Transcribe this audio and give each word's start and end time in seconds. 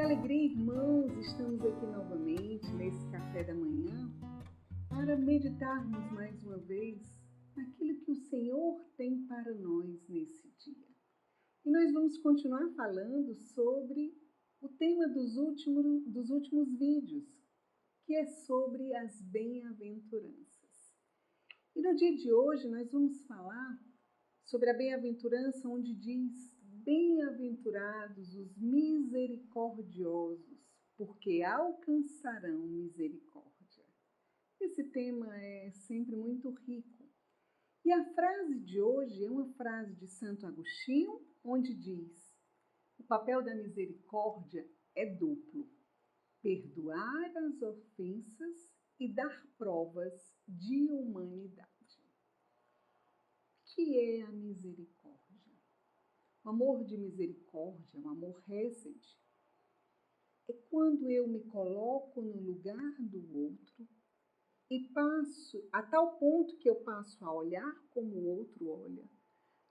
alegria, 0.00 0.44
irmãos, 0.44 1.12
estamos 1.18 1.60
aqui 1.60 1.86
novamente 1.86 2.70
nesse 2.74 3.04
café 3.10 3.42
da 3.42 3.54
manhã 3.54 4.08
para 4.88 5.16
meditarmos 5.16 6.12
mais 6.12 6.40
uma 6.44 6.56
vez 6.56 7.02
naquilo 7.56 7.98
que 8.00 8.12
o 8.12 8.14
Senhor 8.14 8.80
tem 8.96 9.26
para 9.26 9.52
nós 9.54 10.08
nesse 10.08 10.48
dia. 10.58 10.86
E 11.64 11.70
nós 11.70 11.92
vamos 11.92 12.16
continuar 12.18 12.68
falando 12.76 13.34
sobre 13.34 14.16
o 14.60 14.68
tema 14.68 15.08
dos 15.08 15.36
últimos, 15.36 16.06
dos 16.06 16.30
últimos 16.30 16.72
vídeos, 16.78 17.26
que 18.06 18.14
é 18.14 18.24
sobre 18.24 18.94
as 18.94 19.20
bem-aventuranças. 19.22 20.94
E 21.74 21.82
no 21.82 21.96
dia 21.96 22.14
de 22.16 22.32
hoje 22.32 22.68
nós 22.68 22.88
vamos 22.92 23.20
falar 23.26 23.78
sobre 24.44 24.70
a 24.70 24.74
bem-aventurança 24.74 25.68
onde 25.68 25.92
diz 25.92 26.56
Bem-aventurados 26.88 28.34
os 28.34 28.56
misericordiosos, 28.56 30.58
porque 30.96 31.42
alcançarão 31.42 32.60
misericórdia. 32.60 33.84
Esse 34.58 34.84
tema 34.84 35.36
é 35.36 35.70
sempre 35.70 36.16
muito 36.16 36.48
rico. 36.48 37.06
E 37.84 37.92
a 37.92 38.02
frase 38.14 38.58
de 38.60 38.80
hoje 38.80 39.22
é 39.22 39.30
uma 39.30 39.52
frase 39.52 39.94
de 39.96 40.08
Santo 40.08 40.46
Agostinho, 40.46 41.20
onde 41.44 41.74
diz: 41.74 42.34
O 42.98 43.04
papel 43.04 43.44
da 43.44 43.54
misericórdia 43.54 44.66
é 44.94 45.04
duplo: 45.04 45.68
perdoar 46.40 47.36
as 47.36 47.60
ofensas 47.60 48.74
e 48.98 49.12
dar 49.12 49.46
provas 49.58 50.34
de 50.48 50.90
humanidade. 50.90 51.68
O 53.58 53.74
que 53.74 54.00
é 54.00 54.22
a 54.22 54.32
misericórdia? 54.32 55.27
O 56.44 56.50
amor 56.50 56.84
de 56.84 56.96
misericórdia, 56.96 58.00
o 58.00 58.08
amor 58.08 58.40
recente, 58.46 59.18
é 60.48 60.52
quando 60.70 61.10
eu 61.10 61.28
me 61.28 61.44
coloco 61.44 62.22
no 62.22 62.40
lugar 62.40 62.96
do 63.00 63.36
outro 63.36 63.86
e 64.70 64.88
passo 64.92 65.68
a 65.72 65.82
tal 65.82 66.18
ponto 66.18 66.56
que 66.58 66.68
eu 66.68 66.76
passo 66.76 67.22
a 67.24 67.32
olhar 67.32 67.74
como 67.90 68.14
o 68.14 68.38
outro 68.38 68.68
olha, 68.68 69.08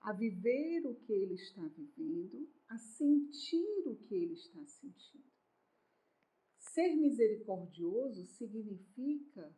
a 0.02 0.14
viver 0.14 0.86
o 0.86 0.96
que 0.96 1.14
ele 1.14 1.34
está 1.36 1.66
vivendo, 1.68 2.48
a 2.68 2.78
sentir 2.78 3.88
o 3.88 3.96
que 3.96 4.16
ele 4.16 4.34
está 4.34 4.66
sentindo. 4.66 5.26
Ser 6.60 6.96
misericordioso 6.96 8.26
significa 8.26 9.56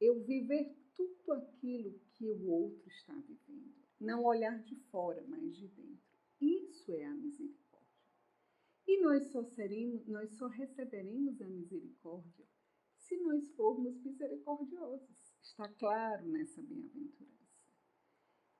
eu 0.00 0.22
viver 0.24 0.74
tudo 0.94 1.32
aquilo 1.32 1.98
que 2.14 2.26
o 2.26 2.50
outro 2.50 2.88
está 2.88 3.14
vivendo, 3.14 3.74
não 4.00 4.24
olhar 4.24 4.62
de 4.62 4.76
fora, 4.90 5.24
mas 5.28 5.56
de 5.56 5.68
dentro. 5.68 6.11
Isso 6.72 6.90
é 6.90 7.04
a 7.04 7.14
misericórdia. 7.14 8.02
E 8.86 9.02
nós 9.02 9.30
só 9.30 9.44
seremos, 9.44 10.06
nós 10.08 10.32
só 10.38 10.48
receberemos 10.48 11.38
a 11.42 11.46
misericórdia 11.46 12.48
se 12.96 13.14
nós 13.18 13.46
formos 13.50 14.02
misericordiosos. 14.02 15.34
Está 15.42 15.68
claro 15.68 16.26
nessa 16.28 16.62
bem-aventurança. 16.62 17.46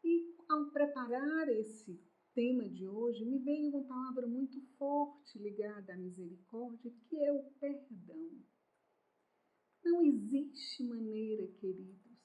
E 0.04 0.36
ao 0.46 0.70
preparar 0.70 1.48
esse 1.48 1.98
tema 2.34 2.68
de 2.68 2.86
hoje, 2.86 3.24
me 3.24 3.38
veio 3.38 3.70
uma 3.70 3.86
palavra 3.86 4.26
muito 4.26 4.60
forte 4.76 5.38
ligada 5.38 5.94
à 5.94 5.96
misericórdia, 5.96 6.92
que 7.08 7.16
é 7.16 7.32
o 7.32 7.50
perdão. 7.52 8.44
Não 9.82 10.04
existe 10.04 10.84
maneira, 10.84 11.46
queridos, 11.52 12.20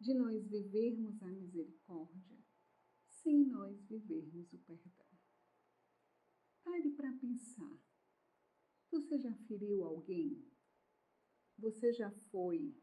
de 0.00 0.14
nós 0.14 0.44
vivermos 0.48 1.22
a 1.22 1.28
misericórdia 1.28 2.42
sem 3.22 3.46
nós 3.46 3.80
vivermos 3.86 4.52
o 4.52 4.58
perdão. 4.58 5.11
Pare 6.72 6.90
para 6.92 7.12
pensar. 7.18 7.78
Você 8.90 9.18
já 9.18 9.34
feriu 9.46 9.84
alguém? 9.84 10.42
Você 11.58 11.92
já 11.92 12.10
foi 12.30 12.74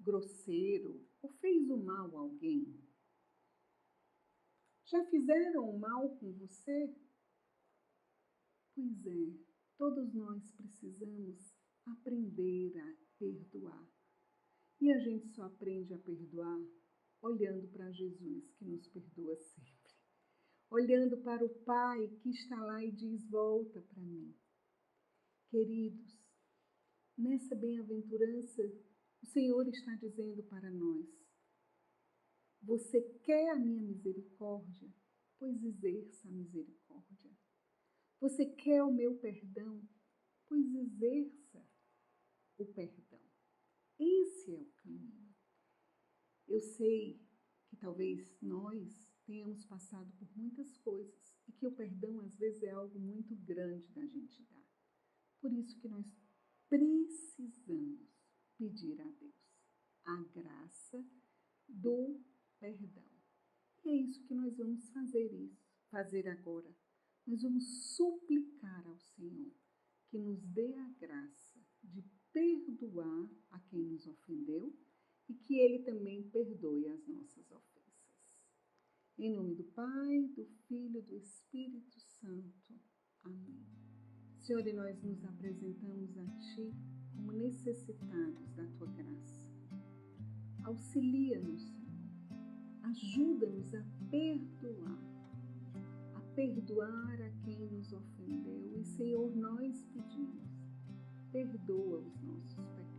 grosseiro 0.00 1.06
ou 1.20 1.30
fez 1.34 1.68
o 1.68 1.76
mal 1.76 2.16
a 2.16 2.20
alguém? 2.20 2.82
Já 4.86 5.04
fizeram 5.04 5.68
o 5.68 5.78
mal 5.78 6.16
com 6.16 6.32
você? 6.32 6.96
Pois 8.74 9.06
é, 9.06 9.38
todos 9.76 10.14
nós 10.14 10.50
precisamos 10.52 11.54
aprender 11.84 12.72
a 12.78 12.96
perdoar. 13.18 13.86
E 14.80 14.90
a 14.90 14.98
gente 14.98 15.28
só 15.28 15.42
aprende 15.42 15.92
a 15.92 15.98
perdoar 15.98 16.66
olhando 17.20 17.68
para 17.68 17.92
Jesus 17.92 18.50
que 18.54 18.64
nos 18.64 18.88
perdoa 18.88 19.36
sempre, 19.36 19.81
olhando 20.72 21.18
para 21.18 21.44
o 21.44 21.54
Pai 21.64 22.08
que 22.22 22.30
está 22.30 22.58
lá 22.64 22.82
e 22.82 22.90
diz: 22.90 23.28
Volta 23.28 23.80
para 23.82 24.02
mim. 24.02 24.34
Queridos, 25.50 26.18
nessa 27.16 27.54
bem-aventurança, 27.54 28.62
o 29.22 29.26
Senhor 29.26 29.68
está 29.68 29.94
dizendo 29.96 30.42
para 30.44 30.70
nós: 30.70 31.06
Você 32.62 33.02
quer 33.22 33.50
a 33.50 33.56
minha 33.56 33.82
misericórdia? 33.82 34.90
Pois 35.38 35.62
exerça 35.62 36.28
a 36.28 36.30
misericórdia. 36.30 37.30
Você 38.20 38.46
quer 38.46 38.82
o 38.82 38.92
meu 38.92 39.18
perdão? 39.18 39.82
Pois 40.46 40.74
exerça 40.74 41.66
o 42.56 42.64
perdão. 42.66 43.20
Esse 43.98 44.54
é 44.54 44.58
o 44.58 44.72
caminho. 44.76 45.34
Eu 46.46 46.60
sei 46.60 47.20
que 47.68 47.76
talvez 47.76 48.36
nós 48.40 49.11
tenhamos 49.32 49.64
passado 49.64 50.12
por 50.18 50.28
muitas 50.36 50.76
coisas 50.76 51.34
e 51.48 51.52
que 51.52 51.66
o 51.66 51.72
perdão 51.72 52.20
às 52.20 52.36
vezes 52.36 52.62
é 52.64 52.70
algo 52.70 52.98
muito 52.98 53.34
grande 53.34 53.88
da 53.94 54.04
gente 54.04 54.42
dar. 54.44 54.62
Por 55.40 55.50
isso 55.54 55.80
que 55.80 55.88
nós 55.88 56.06
precisamos 56.68 58.14
pedir 58.58 59.00
a 59.00 59.10
Deus 59.12 59.32
a 60.04 60.22
graça 60.34 61.02
do 61.66 62.20
perdão. 62.60 63.08
E 63.82 63.88
é 63.88 63.96
isso 63.96 64.22
que 64.26 64.34
nós 64.34 64.54
vamos 64.58 64.90
fazer 64.90 65.32
isso, 65.32 65.66
fazer 65.90 66.28
agora. 66.28 66.76
Nós 67.26 67.40
vamos 67.40 67.96
suplicar 67.96 68.86
ao 68.86 68.98
Senhor 68.98 69.54
que 70.08 70.18
nos 70.18 70.44
dê 70.48 70.74
a 70.74 70.88
graça 71.00 71.58
de 71.82 72.04
perdoar 72.32 73.30
a 73.50 73.60
quem 73.60 73.82
nos 73.82 74.06
ofendeu 74.06 74.78
e 75.26 75.34
que 75.34 75.58
Ele 75.58 75.84
também 75.84 76.28
perdoe 76.28 76.86
as 76.88 77.08
nossas 77.08 77.50
ofensas. 77.50 77.71
Em 79.18 79.30
nome 79.30 79.54
do 79.54 79.64
Pai, 79.64 80.28
do 80.36 80.44
Filho 80.66 80.98
e 80.98 81.02
do 81.02 81.16
Espírito 81.16 82.00
Santo. 82.00 82.74
Amém. 83.24 83.64
Senhor, 84.38 84.66
e 84.66 84.72
nós 84.72 85.02
nos 85.02 85.24
apresentamos 85.24 86.16
a 86.18 86.26
Ti 86.26 86.74
como 87.14 87.32
necessitados 87.32 88.50
da 88.56 88.66
Tua 88.78 88.88
graça. 88.88 89.50
Auxilia-nos, 90.64 91.62
Senhor. 91.62 91.82
Ajuda-nos 92.82 93.74
a 93.74 93.84
perdoar, 94.10 94.98
a 96.14 96.20
perdoar 96.34 97.22
a 97.22 97.30
quem 97.44 97.58
nos 97.70 97.92
ofendeu. 97.92 98.80
E, 98.80 98.84
Senhor, 98.84 99.34
nós 99.36 99.84
pedimos, 99.92 100.50
perdoa 101.30 101.98
os 101.98 102.22
nossos 102.22 102.66
pecados 102.70 102.92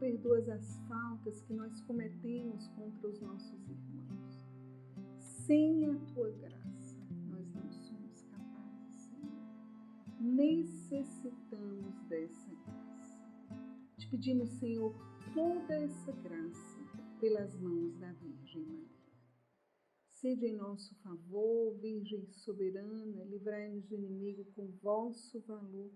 perdoa 0.00 0.38
as 0.54 0.78
faltas 0.88 1.42
que 1.42 1.52
nós 1.52 1.80
cometemos 1.82 2.68
contra 2.68 3.08
os 3.08 3.20
nossos 3.20 3.68
irmãos. 3.68 3.89
Sem 5.50 5.84
a 5.84 5.98
tua 6.14 6.30
graça, 6.30 6.96
nós 7.28 7.52
não 7.52 7.72
somos 7.72 8.22
capazes, 8.22 8.94
Senhor. 8.94 9.32
Necessitamos 10.20 11.92
dessa 12.08 12.54
graça. 12.54 13.58
Te 13.98 14.08
pedimos, 14.08 14.48
Senhor, 14.60 14.94
toda 15.34 15.74
essa 15.74 16.12
graça 16.12 16.78
pelas 17.18 17.58
mãos 17.58 17.98
da 17.98 18.12
Virgem 18.12 18.62
Maria. 18.62 19.12
Sede 20.08 20.46
em 20.46 20.56
nosso 20.56 20.94
favor, 21.02 21.76
Virgem 21.80 22.30
soberana, 22.30 23.24
livrai-nos 23.24 23.88
do 23.88 23.96
inimigo 23.96 24.44
com 24.54 24.70
vosso 24.80 25.40
valor 25.40 25.90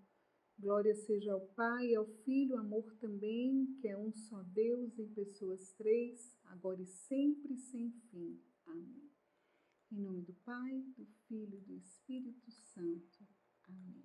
Glória 0.58 0.96
seja 0.96 1.32
ao 1.32 1.46
Pai, 1.55 1.94
ao 1.94 2.06
Filho, 2.25 2.58
amor 2.58 2.93
também, 2.96 3.73
que 3.81 3.87
é 3.87 3.96
um 3.96 4.12
só 4.12 4.43
Deus 4.43 4.99
em 4.99 5.06
pessoas 5.14 5.73
três, 5.75 6.37
agora 6.46 6.82
e 6.82 6.87
sempre, 6.87 7.56
sem 7.56 7.93
fim. 8.11 8.40
Amém. 8.67 9.13
Em 9.94 10.00
nome 10.00 10.23
do 10.23 10.35
Pai, 10.43 10.82
do 10.96 11.06
Filho 11.29 11.56
e 11.56 11.61
do 11.61 11.76
Espírito 11.76 12.50
Santo. 12.50 13.25
Amém. 13.69 14.05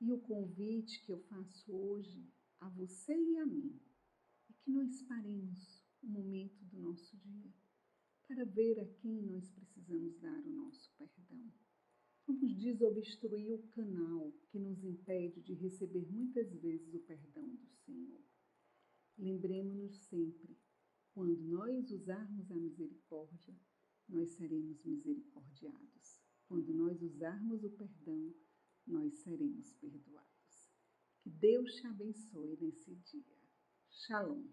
E 0.00 0.12
o 0.12 0.18
convite 0.18 1.00
que 1.04 1.12
eu 1.12 1.20
faço 1.20 1.72
hoje 1.72 2.28
a 2.58 2.68
você 2.68 3.14
e 3.14 3.38
a 3.38 3.46
mim 3.46 3.80
é 4.50 4.52
que 4.54 4.72
nós 4.72 5.00
paremos 5.02 5.84
o 6.02 6.08
momento 6.08 6.64
do 6.64 6.80
nosso 6.80 7.16
dia 7.18 7.54
para 8.26 8.44
ver 8.44 8.80
a 8.80 8.86
quem 9.00 9.22
nós 9.22 9.48
precisamos 9.52 10.18
dar 10.18 10.44
o 10.44 10.50
nosso 10.50 10.90
perdão. 10.98 11.52
Vamos 12.26 12.52
desobstruir 12.58 13.54
o 13.54 13.68
canal 13.68 14.32
que 14.50 14.58
nos 14.58 14.82
impede 14.82 15.40
de 15.42 15.54
receber 15.54 16.10
muitas 16.10 16.52
vezes 16.56 16.92
o 16.92 16.98
perdão 16.98 17.54
do 17.54 17.68
Senhor. 17.84 18.20
Lembremos-nos 19.16 19.96
sempre, 20.06 20.58
quando 21.14 21.40
nós 21.42 21.88
usarmos 21.92 22.50
a 22.50 22.56
misericórdia, 22.56 23.54
nós 24.08 24.30
seremos 24.34 24.82
misericordiados. 24.84 26.20
Quando 26.46 26.72
nós 26.74 27.00
usarmos 27.02 27.64
o 27.64 27.70
perdão, 27.70 28.34
nós 28.86 29.14
seremos 29.18 29.72
perdoados. 29.74 30.70
Que 31.22 31.30
Deus 31.30 31.72
te 31.76 31.86
abençoe 31.86 32.56
nesse 32.60 32.94
dia. 32.94 33.24
Shalom. 33.88 34.44